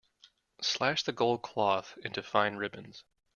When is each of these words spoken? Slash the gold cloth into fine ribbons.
Slash 0.63 1.03
the 1.03 1.11
gold 1.11 1.43
cloth 1.43 1.95
into 2.03 2.23
fine 2.23 2.55
ribbons. 2.55 3.03